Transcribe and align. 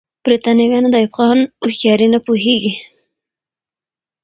برتانويان 0.23 0.85
د 0.89 0.95
ایوب 0.99 1.13
خان 1.17 1.39
هوښیاري 1.61 2.07
نه 2.13 2.19
پوهېږي. 2.25 2.73